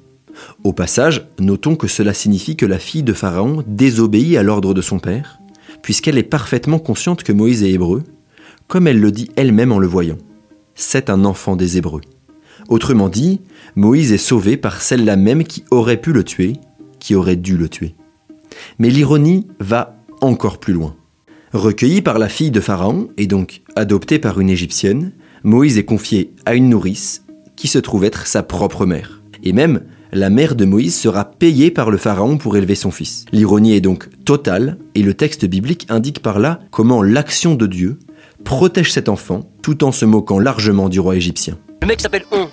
Au 0.65 0.73
passage, 0.73 1.29
notons 1.39 1.77
que 1.77 1.87
cela 1.87 2.15
signifie 2.15 2.57
que 2.57 2.67
la 2.67 2.79
fille 2.79 3.03
de 3.03 3.13
Pharaon 3.13 3.63
désobéit 3.67 4.37
à 4.37 4.43
l'ordre 4.43 4.75
de 4.75 4.83
son 4.83 4.99
père, 4.99 5.41
puisqu'elle 5.83 6.19
est 6.19 6.23
parfaitement 6.23 6.79
consciente 6.79 7.23
que 7.23 7.33
Moïse 7.33 7.63
est 7.63 7.71
hébreu 7.71 8.03
comme 8.71 8.87
elle 8.87 9.01
le 9.01 9.11
dit 9.11 9.29
elle-même 9.35 9.73
en 9.73 9.81
le 9.81 9.89
voyant. 9.89 10.17
C'est 10.77 11.11
un 11.11 11.25
enfant 11.25 11.57
des 11.57 11.77
Hébreux. 11.77 12.03
Autrement 12.69 13.09
dit, 13.09 13.41
Moïse 13.75 14.13
est 14.13 14.17
sauvé 14.17 14.57
par 14.57 14.81
celle-là 14.81 15.17
même 15.17 15.43
qui 15.43 15.65
aurait 15.73 16.01
pu 16.01 16.13
le 16.13 16.23
tuer, 16.23 16.53
qui 17.01 17.17
aurait 17.17 17.35
dû 17.35 17.57
le 17.57 17.69
tuer. 17.69 17.97
Mais 18.79 18.89
l'ironie 18.89 19.49
va 19.59 19.99
encore 20.21 20.61
plus 20.61 20.73
loin. 20.73 20.95
Recueilli 21.53 22.01
par 22.01 22.21
la 22.21 22.29
fille 22.29 22.53
de 22.53 22.61
Pharaon, 22.61 23.09
et 23.17 23.27
donc 23.27 23.63
adopté 23.75 24.21
par 24.21 24.39
une 24.39 24.51
Égyptienne, 24.51 25.13
Moïse 25.43 25.77
est 25.77 25.85
confié 25.85 26.33
à 26.47 26.55
une 26.55 26.69
nourrice 26.69 27.25
qui 27.57 27.67
se 27.67 27.79
trouve 27.79 28.05
être 28.05 28.29
sa 28.29 28.45
propre 28.45 28.87
mère. 28.87 29.21
Et 29.43 29.53
même, 29.53 29.81
la 30.13 30.31
mère 30.31 30.55
de 30.55 30.65
Moïse 30.65 30.97
sera 30.97 31.25
payée 31.25 31.73
par 31.73 31.91
le 31.91 31.99
Pharaon 31.99 32.39
pour 32.39 32.57
élever 32.57 32.77
son 32.77 32.93
fils. 32.93 33.25
L'ironie 33.33 33.75
est 33.75 33.81
donc 33.81 34.09
totale, 34.25 34.79
et 34.95 35.03
le 35.03 35.15
texte 35.15 35.45
biblique 35.45 35.87
indique 35.89 36.21
par 36.21 36.39
là 36.39 36.61
comment 36.71 37.03
l'action 37.03 37.57
de 37.57 37.67
Dieu 37.67 37.99
protège 38.45 38.93
cet 38.93 39.09
enfant 39.09 39.41
tout 39.63 39.85
en 39.85 39.93
se 39.93 40.05
moquant 40.05 40.39
largement 40.39 40.89
du 40.89 41.01
roi 41.01 41.17
égyptien. 41.17 41.59
Le 41.83 41.89
mec 41.89 42.01
s'appelle 42.01 42.25
On. 42.33 42.49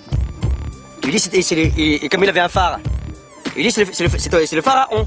Il 1.04 1.10
dit, 1.10 1.18
c'est, 1.18 1.42
c'est 1.42 1.54
le- 1.54 1.70
et, 1.80 2.08
comme 2.08 2.22
il 2.22 2.28
avait 2.28 2.40
un 2.40 2.48
phare, 2.48 2.80
il 3.56 3.62
dit, 3.64 3.70
c'est 3.70 3.84
le, 3.84 3.92
c'est 3.92 4.54
le- 4.56 4.62
pharaon. 4.62 5.06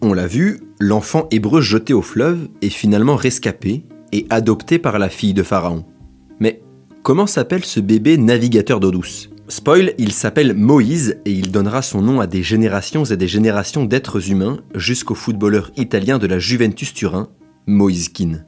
On 0.00 0.12
l'a 0.12 0.26
vu, 0.26 0.60
l'enfant 0.80 1.26
hébreu 1.30 1.60
jeté 1.60 1.92
au 1.92 2.02
fleuve 2.02 2.48
est 2.60 2.70
finalement 2.70 3.16
rescapé 3.16 3.84
et 4.12 4.26
adopté 4.30 4.78
par 4.78 4.98
la 4.98 5.08
fille 5.08 5.34
de 5.34 5.42
Pharaon. 5.42 5.84
Mais 6.40 6.60
comment 7.02 7.26
s'appelle 7.26 7.64
ce 7.64 7.80
bébé 7.80 8.16
navigateur 8.16 8.80
d'eau 8.80 8.90
douce? 8.90 9.30
Spoil, 9.48 9.94
il 9.98 10.12
s'appelle 10.12 10.54
Moïse 10.54 11.18
et 11.24 11.30
il 11.32 11.50
donnera 11.52 11.82
son 11.82 12.00
nom 12.02 12.20
à 12.20 12.26
des 12.26 12.42
générations 12.42 13.04
et 13.04 13.16
des 13.16 13.28
générations 13.28 13.84
d'êtres 13.84 14.30
humains 14.30 14.58
jusqu'au 14.74 15.14
footballeur 15.14 15.70
italien 15.76 16.18
de 16.18 16.26
la 16.26 16.38
Juventus 16.38 16.94
Turin, 16.94 17.28
Moïse 17.66 18.08
Keane. 18.08 18.44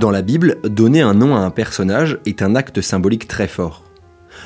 Dans 0.00 0.10
la 0.10 0.22
Bible, 0.22 0.56
donner 0.64 1.02
un 1.02 1.12
nom 1.12 1.36
à 1.36 1.40
un 1.40 1.50
personnage 1.50 2.20
est 2.24 2.40
un 2.40 2.54
acte 2.54 2.80
symbolique 2.80 3.28
très 3.28 3.46
fort. 3.46 3.84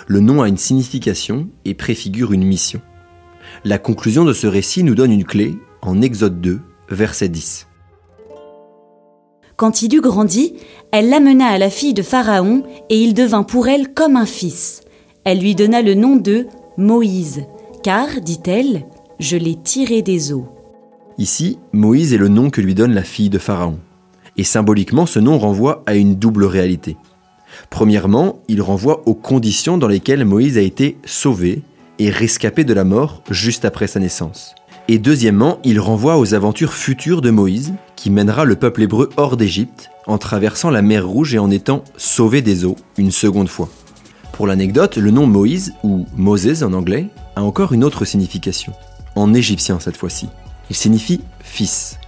Le 0.08 0.18
nom 0.18 0.42
a 0.42 0.48
une 0.48 0.56
signification 0.56 1.46
et 1.64 1.74
préfigure 1.74 2.32
une 2.32 2.42
mission. 2.42 2.80
La 3.64 3.78
conclusion 3.78 4.24
de 4.24 4.32
ce 4.32 4.48
récit 4.48 4.82
nous 4.82 4.96
donne 4.96 5.12
une 5.12 5.22
clé 5.22 5.56
en 5.80 6.02
Exode 6.02 6.40
2, 6.40 6.58
verset 6.88 7.28
10. 7.28 7.68
Quand 9.54 9.82
il 9.82 9.94
eut 9.94 10.00
grandi, 10.00 10.54
elle 10.90 11.08
l'amena 11.08 11.46
à 11.46 11.58
la 11.58 11.70
fille 11.70 11.94
de 11.94 12.02
Pharaon, 12.02 12.64
et 12.90 13.00
il 13.00 13.14
devint 13.14 13.44
pour 13.44 13.68
elle 13.68 13.94
comme 13.94 14.16
un 14.16 14.26
fils. 14.26 14.80
Elle 15.22 15.38
lui 15.38 15.54
donna 15.54 15.82
le 15.82 15.94
nom 15.94 16.16
de 16.16 16.48
Moïse, 16.78 17.44
car, 17.84 18.08
dit-elle, 18.20 18.86
je 19.20 19.36
l'ai 19.36 19.54
tiré 19.54 20.02
des 20.02 20.32
eaux. 20.32 20.48
Ici, 21.16 21.60
Moïse 21.72 22.12
est 22.12 22.18
le 22.18 22.26
nom 22.26 22.50
que 22.50 22.60
lui 22.60 22.74
donne 22.74 22.92
la 22.92 23.04
fille 23.04 23.30
de 23.30 23.38
Pharaon. 23.38 23.78
Et 24.36 24.44
symboliquement, 24.44 25.06
ce 25.06 25.18
nom 25.18 25.38
renvoie 25.38 25.82
à 25.86 25.94
une 25.94 26.16
double 26.16 26.44
réalité. 26.44 26.96
Premièrement, 27.70 28.40
il 28.48 28.62
renvoie 28.62 29.02
aux 29.06 29.14
conditions 29.14 29.78
dans 29.78 29.88
lesquelles 29.88 30.24
Moïse 30.24 30.58
a 30.58 30.62
été 30.62 30.98
sauvé 31.04 31.62
et 31.98 32.10
rescapé 32.10 32.64
de 32.64 32.74
la 32.74 32.84
mort 32.84 33.22
juste 33.30 33.64
après 33.64 33.86
sa 33.86 34.00
naissance. 34.00 34.54
Et 34.88 34.98
deuxièmement, 34.98 35.58
il 35.64 35.80
renvoie 35.80 36.18
aux 36.18 36.34
aventures 36.34 36.74
futures 36.74 37.22
de 37.22 37.30
Moïse, 37.30 37.72
qui 37.96 38.10
mènera 38.10 38.44
le 38.44 38.56
peuple 38.56 38.82
hébreu 38.82 39.08
hors 39.16 39.36
d'Égypte 39.36 39.90
en 40.06 40.18
traversant 40.18 40.70
la 40.70 40.82
mer 40.82 41.06
Rouge 41.06 41.34
et 41.34 41.38
en 41.38 41.50
étant 41.50 41.84
sauvé 41.96 42.42
des 42.42 42.64
eaux 42.64 42.76
une 42.98 43.10
seconde 43.10 43.48
fois. 43.48 43.70
Pour 44.32 44.46
l'anecdote, 44.46 44.96
le 44.96 45.10
nom 45.10 45.26
Moïse, 45.26 45.72
ou 45.84 46.06
Moses 46.16 46.62
en 46.62 46.72
anglais, 46.74 47.08
a 47.36 47.42
encore 47.42 47.72
une 47.72 47.84
autre 47.84 48.04
signification, 48.04 48.72
en 49.14 49.32
égyptien 49.32 49.78
cette 49.80 49.96
fois-ci. 49.96 50.28
Il 50.70 50.76
signifie 50.76 51.20
fils, 51.40 51.98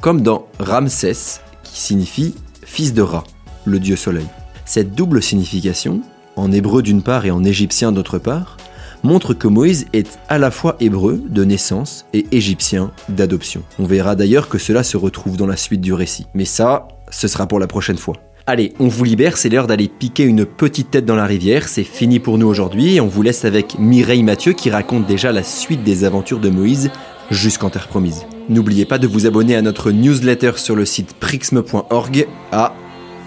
comme 0.00 0.20
dans 0.20 0.46
Ramsès, 0.58 1.40
signifie 1.76 2.34
fils 2.62 2.92
de 2.92 3.02
Ra, 3.02 3.24
le 3.64 3.78
dieu 3.78 3.96
soleil. 3.96 4.26
Cette 4.64 4.94
double 4.94 5.22
signification, 5.22 6.00
en 6.34 6.50
hébreu 6.52 6.82
d'une 6.82 7.02
part 7.02 7.26
et 7.26 7.30
en 7.30 7.44
égyptien 7.44 7.92
d'autre 7.92 8.18
part, 8.18 8.56
montre 9.02 9.34
que 9.34 9.46
Moïse 9.46 9.86
est 9.92 10.18
à 10.28 10.38
la 10.38 10.50
fois 10.50 10.76
hébreu 10.80 11.22
de 11.28 11.44
naissance 11.44 12.06
et 12.12 12.26
égyptien 12.32 12.90
d'adoption. 13.08 13.62
On 13.78 13.84
verra 13.84 14.16
d'ailleurs 14.16 14.48
que 14.48 14.58
cela 14.58 14.82
se 14.82 14.96
retrouve 14.96 15.36
dans 15.36 15.46
la 15.46 15.56
suite 15.56 15.80
du 15.80 15.92
récit. 15.92 16.26
Mais 16.34 16.44
ça, 16.44 16.88
ce 17.10 17.28
sera 17.28 17.46
pour 17.46 17.60
la 17.60 17.66
prochaine 17.66 17.98
fois. 17.98 18.16
Allez, 18.48 18.74
on 18.78 18.88
vous 18.88 19.04
libère, 19.04 19.36
c'est 19.36 19.48
l'heure 19.48 19.66
d'aller 19.66 19.88
piquer 19.88 20.22
une 20.22 20.46
petite 20.46 20.92
tête 20.92 21.04
dans 21.04 21.16
la 21.16 21.26
rivière, 21.26 21.66
c'est 21.66 21.82
fini 21.82 22.20
pour 22.20 22.38
nous 22.38 22.46
aujourd'hui, 22.46 23.00
on 23.00 23.08
vous 23.08 23.22
laisse 23.22 23.44
avec 23.44 23.76
Mireille 23.78 24.22
Mathieu 24.22 24.52
qui 24.52 24.70
raconte 24.70 25.04
déjà 25.04 25.32
la 25.32 25.42
suite 25.42 25.82
des 25.82 26.04
aventures 26.04 26.38
de 26.38 26.48
Moïse 26.48 26.92
jusqu'en 27.30 27.70
terre 27.70 27.88
promise. 27.88 28.26
N'oubliez 28.48 28.84
pas 28.84 28.98
de 28.98 29.06
vous 29.06 29.26
abonner 29.26 29.56
à 29.56 29.62
notre 29.62 29.90
newsletter 29.90 30.52
sur 30.56 30.76
le 30.76 30.84
site 30.84 31.14
prixme.org. 31.14 32.28
À 32.52 32.74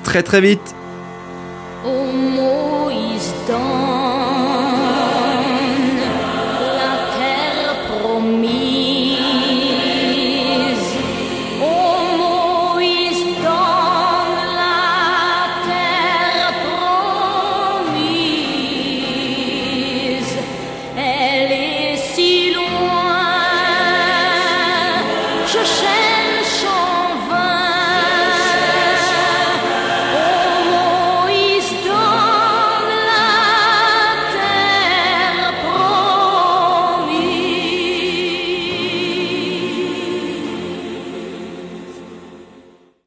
très 0.04 0.24
très 0.24 0.42
vite! 0.42 0.76